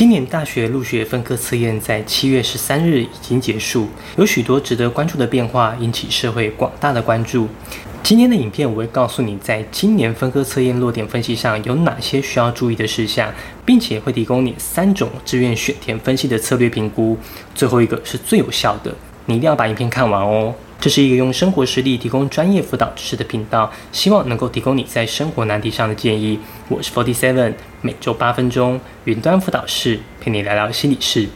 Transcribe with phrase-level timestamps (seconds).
[0.00, 3.86] 今年大学入学分科测验在七月十三日已经结束，
[4.16, 7.46] 有许多值得关注的变化，引起社会广大的关注。
[8.02, 13.30] 今天的影片我会告诉你，在今年分科测验落点分析上有哪些需要注意的事项，
[13.66, 17.18] 并且会提供你三种志愿选填分析的策略评估。
[17.54, 18.90] 最后一个是最有效的，
[19.26, 20.54] 你一定要把影片看完哦。
[20.80, 26.40] 这是一个用生活实例提供专业辅导知识的频道，希望能够提供你在生活难题上的建议。
[26.68, 31.28] 我是 Forty Seven，每周八分钟云端辅导室陪你聊聊心理事。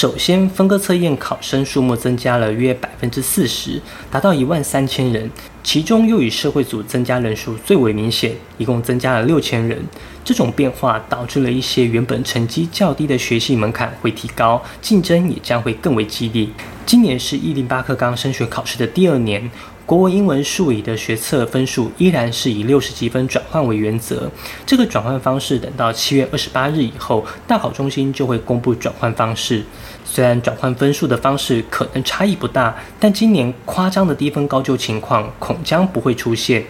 [0.00, 3.78] 首先，分割测验考生数目增加了约百分之四十，
[4.10, 5.30] 达到一万三千人。
[5.62, 9.78] 其中又以社会组增加人数最为明显，一共增加了六千人。
[10.24, 16.48] 这种变化导致了一些原本成绩较低的学习门槛会提高，竞争也将会更为激烈。
[16.86, 19.50] 今年是一零八课纲升学考试的第二年。
[19.90, 24.30] 国文、英文、数理的学测分数依然是以六十积分转换为原则。
[24.64, 29.64] 这个转换方式等到七月二十八日以后，大考中心就会公布转换方式。
[30.04, 36.64] 虽然转换分数的方式可能差异不大，但今年夸张的低分高就情况恐将不会出现。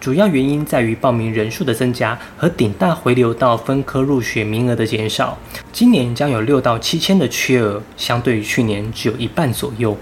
[0.00, 5.38] 主要原因在于报名人数的增加和顶大回流到分科入学名额的减少。
[5.72, 9.96] 今年将有六到七千的缺额，相对于去年只有一半左右。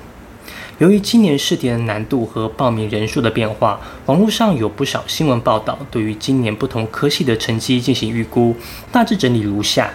[0.83, 8.57] 由于今年试点的难度和报名人数的变化，网络上有不少新闻报道对于今年不同科系的成绩进行预估，
[8.91, 9.89] 大致整理如下：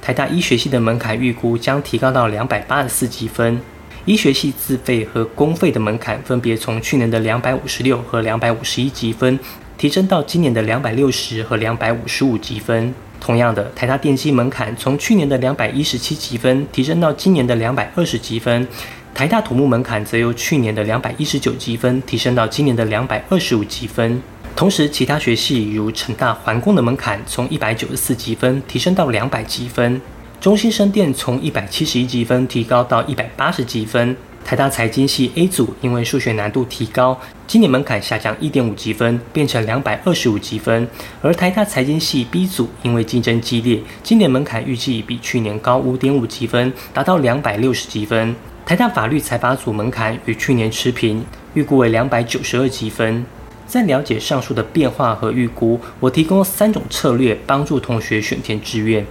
[0.00, 3.60] 台大医学系的门槛预估将提高到两百八十四积分，
[4.04, 9.38] 医学系自费和公费的门槛分别从去年的两百五十六和两百五十一积分，
[9.78, 12.92] 提升到今年的两百六十和两百五十五积分。
[13.20, 18.66] 同样的，台大电机门槛从去年的两百一十七积分，提升到今年的两百二十积分。
[19.14, 24.20] 台大土木门槛则由去年的两百一十九积分提升到今年的两百二十五积分，
[24.56, 30.00] 同时其他学系如成大环工的门槛从一百九十四积分提升到两百积分，
[30.40, 34.16] 中心生电从一百七十一积分提高到一百八十积分，
[34.46, 40.88] 台大财经系 A 组因为数学难度提高，今年门槛下降一点五积分，变成两百二十五积分，
[41.20, 48.34] 而台大财经系 B 组因为竞争激烈，今年门槛预计比去年高五点五积分，达到两百六十积分。
[48.64, 51.24] 台大法律财法组门槛与去年持平，
[51.54, 53.24] 预估为两百九十二积分。
[53.66, 59.04] 在了解上述的变化和预估，我提供三种策略帮助同学选填志愿：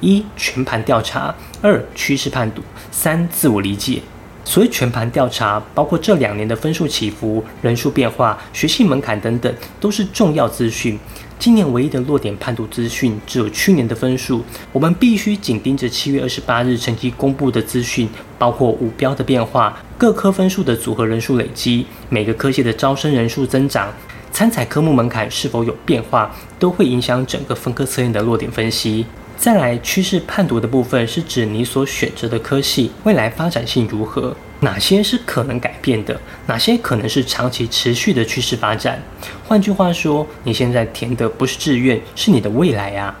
[0.00, 4.00] 一、全盘调查；二、趋势判读；三、自我理解。
[4.44, 10.98] 所谓全盘调查，包括这两年的分数起伏、人数变化、学习门槛等等，都是重要资讯。
[11.38, 23.92] 今年唯一的落点判读资讯只有去年的分数，我们必须紧盯着七月二十八日成绩公布的资讯，包括五标的变化、各科分数的组合人数累积、每个科系的招生人数增长、
[24.30, 29.04] 参采科目门槛是否有变化，都会影响整个分科测验的落点分析。
[29.36, 34.34] 再来，趋势判读的部分是指你所选择的科系未来发展性如何。
[34.60, 36.18] 哪些是可能改变的？
[36.46, 39.02] 哪些可能是长期持续的趋势发展？
[39.46, 43.14] 换句话说，你现在填的不是志愿，是你的未来啊！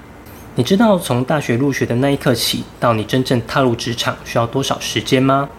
[0.54, 5.50] 你知道从大学入学的那一刻起，到你真正踏入职场需要多少时间吗？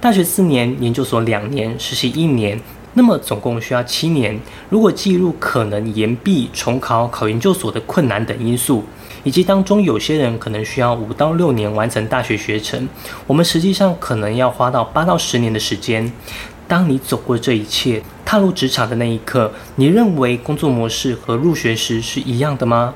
[0.00, 2.60] 大学四年，研究所两年，实习一年，
[2.94, 4.38] 那么总共需要七年。
[4.68, 8.84] 如果计入可能延毕、重考、考研究所的困难等因素。
[9.24, 12.88] 以及当中有些人可能需要五到六年完成大学学程，
[13.26, 16.10] 我们实际上可能要花到八到十年的时间。
[16.68, 22.94] 当你走过这一切，踏入职场的那一刻，你认为工作模式和入学时是一样的吗？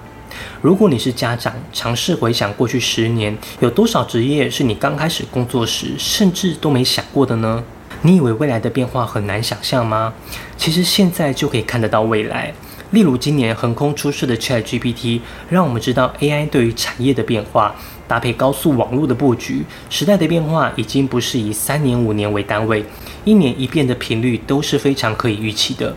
[0.62, 7.62] 如果你是家长，尝试回想过去十年，有多少职业是你刚开始工作时甚至都没想过的呢？
[8.04, 10.12] 你以为未来的变化很难想象吗？
[10.56, 12.52] 其实现在就可以看得到未来。
[12.90, 17.74] 例如，今年横空出世的 ChatGPT，让我们知道 AI 对于产业的变化，
[18.08, 22.84] 搭配高速网络的布局，时代的变化已经不是以三年、五年为单位，
[23.24, 25.94] 一年一变的频率都是非常可以预期的。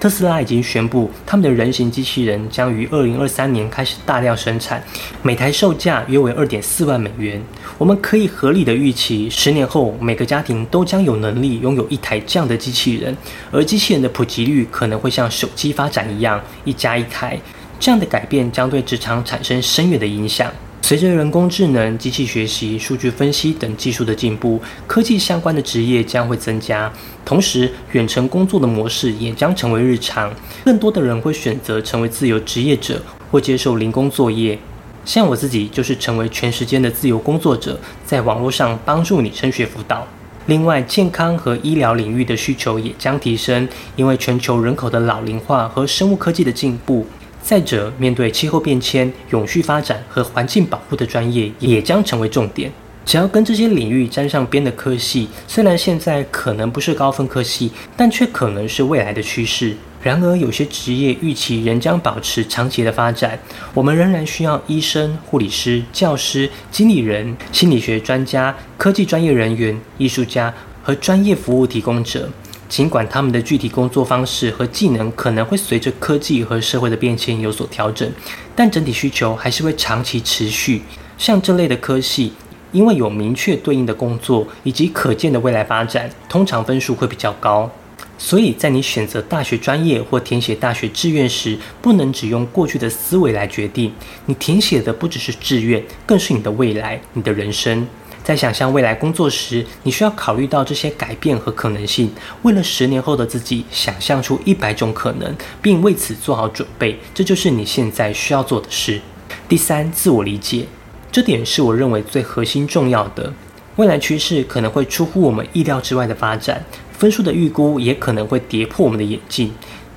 [0.00, 4.80] 特斯拉已经宣布，他们的人形机器人将于二零二三年开始大量生产，
[5.22, 7.42] 每台售价约为二点四万美元。
[7.76, 13.16] 我们可以合理的预期，十年后每个家庭都将有能力拥有一台这样的机器人，
[13.50, 17.36] 而机器人的普及率可能会像手机发展一样，一家一台。
[17.80, 20.52] 这样的改变将对职场产生深远的影响。
[20.88, 26.90] 随着人工智能、机器学习、数据分析等技术的进步，科技相关的职业将会增加。
[27.26, 30.32] 同时，远程工作的模式也将成为日常。
[30.64, 34.58] 更多的人会选择成为自由职业者，或接受零工作业。
[35.04, 40.08] 像我自己就是成为全时间的自由工作者，在网络上帮助你升学辅导。
[40.46, 47.06] 另外，健康和医疗领域的需求也将提升，因为全球人口的老龄化和生物科技的进步。
[47.42, 52.70] 再者，面对气候变迁、永续发展和环境保护的专业也将成为重点。
[53.06, 59.74] 只要跟这些领域沾上边的科系，虽然现在可能不是高分科系，但却可能是未来的趋势。
[60.02, 63.38] 然而，有些职业预期仍将保持长期的发展。
[63.72, 70.52] 我们仍然需要医生、护理师、教师、经理人、心理学专家、科技专业人员、艺术家
[70.82, 72.28] 和专业服务提供者。
[72.68, 78.10] 尽管他们的具体工作方式和技能可能会随着科技和社会的变迁有所调整，
[78.54, 80.82] 但整体需求还是会长期持续。
[81.16, 82.32] 像这类的科系，
[82.70, 87.70] 因为有明确对应的工作以及可见的未来发展，通常分数会比较高。
[88.18, 93.92] 所以在你选择大学专业或填写大学志愿时，不能只用过去的思维来决定。
[94.26, 97.86] 你填写的不只是志愿，更是你的未来，你的人生。
[98.28, 102.12] 在想象未来工作时，你需要考虑到这些改变和可能性。
[102.42, 109.00] 为了十年后的自己，想象出一百种可能，并为此做好准备，这就是你现在需要做的事。
[109.48, 110.66] 第三，自我理解，
[111.10, 113.32] 这点是我认为最核心重要的。
[113.76, 119.50] 未来趋势可能会出乎我们意料之外的发展，分数的预估也可能会跌破我们的眼镜。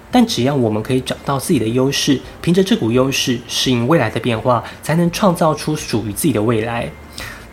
[0.10, 6.90] 但只要我们可以找到自己的优势，凭着这股优势适应未来的变化，才能创造出属于自己的未来。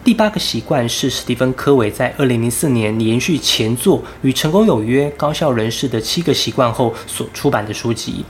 [0.08, 8.25] 第八个习惯是史蒂芬·科维在二零零四年连续前作《与成功有约：高效人士的七个习惯》后所出版的书籍。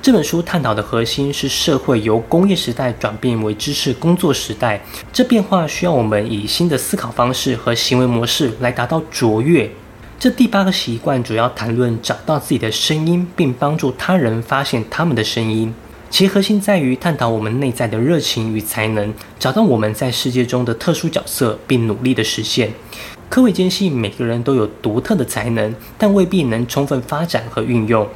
[0.00, 4.80] 这本书探讨的核心是社会由工业时代转变为知识工作时代，
[5.12, 9.68] 这变化需要我们以新的思考方式和行为模式来达到卓越。
[10.20, 15.74] 这第八个习惯主要谈论找到自己的声音，并帮助他人发现他们的声音。
[16.14, 22.72] 其核心在于探讨我们内在的热情与才能，找到我们在世界中的特殊角色，并努力的实现。
[23.28, 28.06] 科伟坚信每个人都有独特的才能，但未必能充分发展和运用。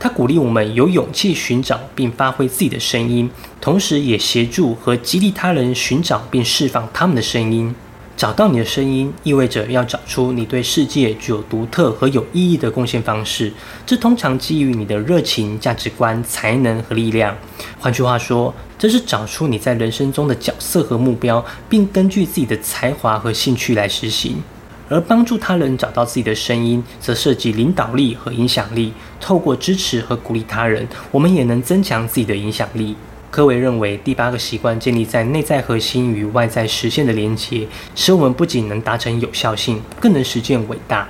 [0.00, 3.30] 他鼓励我们有勇气寻找并发挥自己的声音，
[3.60, 7.72] 同时也协助和激励他人寻找并释放他们的声音。
[8.16, 13.52] 找到你的声音，意味着要找出你对世界具有独特和有意义的贡献方式。
[13.84, 17.36] 这通常基于你的热情、价值观、才能和力量。
[17.78, 24.42] 换句话说，这是找出你在人生中的角色和目标，并根据自己的才华和兴趣来实行。
[24.88, 28.92] 而帮助他人找到自己的声音，则涉及领导力和影响力。
[29.18, 32.94] 透过支持和鼓励他人，我们也能增强自己的影响力。
[33.34, 37.66] 科维认为，第八个习惯建立在内在核心与外在实现的连结，
[37.96, 41.08] 使我们不仅能达成有效性，更能实现伟大。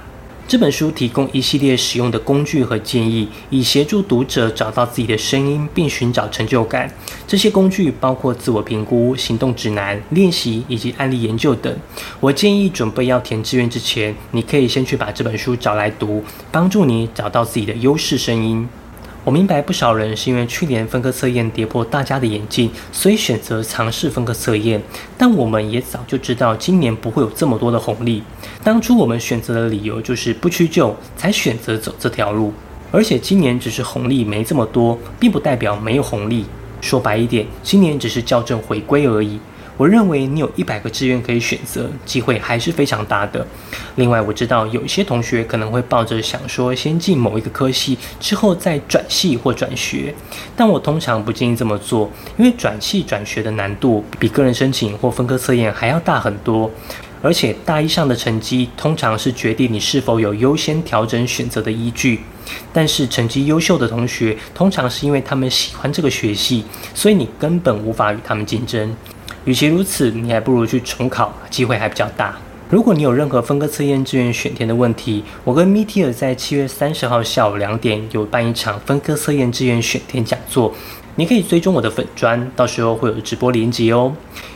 [0.48, 6.90] 这本书提供一系列使用的工具和建议，以协助读者找到自己的声音并寻找成就感。
[7.26, 11.76] 这些工具包括自我评估、行动指南、练习以及案例研究等。
[12.20, 18.66] 我建议准备要填志愿之前，你可以先去把这本书找来读，帮助你找到自己的优势声音。
[19.24, 24.82] 我明白不少人是因为去年分科测验跌破大家的眼镜，所以选择尝试分科测验。
[25.16, 28.22] 但我们也早就知道今年不会有这么多的红利。
[28.62, 32.52] 当初我们选择的理由就是不屈就，才选择走这条路。
[32.92, 36.44] 而且今年只是红利没这么多，并不代表没有红利。
[36.82, 39.40] 说白一点，今年只是校正回归而已。
[39.76, 43.44] 我认为你有一百个志愿可以选择，机会还是非常大的。
[43.96, 50.14] 另外，我知道有些同学可能会抱着想说先进某一个科系，之后再转系或转学，
[50.54, 56.70] 但我通常不建议这么做，因为转系转学的难度比个人申请或分科测验还要大很多，
[57.20, 62.20] 而且大一上的成绩通常是决定你是否有优先调整选择的依据。
[62.72, 66.62] 但是成绩优秀的同学，通常是因为他们喜欢这个学系，
[66.94, 68.94] 所以你根本无法与他们竞争。
[69.44, 72.34] 与其如此，你还不如去重考，机会还比较大。
[72.70, 80.74] 如果你有任何分科测验志愿选填的问题，我跟米蒂尔在七月三十号下午两点有办一场分科测验志愿选填讲座，
[81.16, 84.12] 你可以追踪我的粉砖，到时候会有直播连接哦。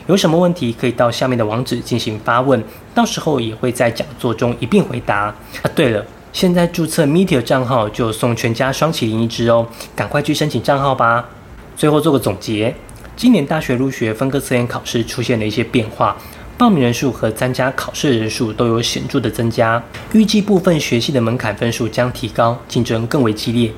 [0.07, 2.61] 有什么问题可以到下面的网址进行发问，
[2.95, 5.25] 到时候也会在讲座中一并回答。
[5.25, 5.35] 啊，
[5.75, 6.03] 对了，
[6.33, 11.29] 现在注册米蒂尔账号就送全家双麒麟一只哦，赶快去申请账号吧。
[11.77, 12.75] 最后做个总结。
[13.19, 16.15] 今年大学入学分科测验考试出现了一些变化，
[16.57, 19.83] 报名人数和参加考试人数都有显著的增加。
[20.13, 23.69] 预计部分学系的门槛分数将提高，竞争更为激烈。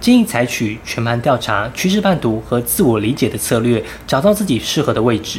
[0.00, 5.38] 建议采取全盘调查、趋势判读和自我理解的策略，找到自己适合的位置。